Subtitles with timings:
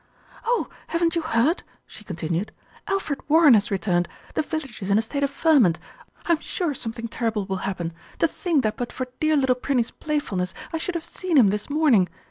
[0.45, 0.67] "Oh!
[0.87, 2.51] haven't you heard?" she continued.
[2.87, 4.07] "Alfred Warren has returned.
[4.33, 5.77] The village is in a state of ferment.
[6.25, 7.93] I'm sure something terrible will happen.
[8.17, 11.69] To think that but for dear little Prinny's playfulness I should have seen him this
[11.69, 12.09] morning.